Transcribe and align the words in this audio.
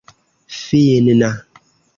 finna 0.61 1.29